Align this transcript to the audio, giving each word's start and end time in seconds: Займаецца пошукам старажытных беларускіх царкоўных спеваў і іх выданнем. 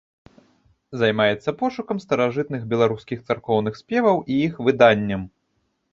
Займаецца 1.01 1.53
пошукам 1.59 1.97
старажытных 2.05 2.61
беларускіх 2.71 3.17
царкоўных 3.31 3.73
спеваў 3.81 4.17
і 4.37 4.39
іх 4.47 4.53
выданнем. 4.69 5.21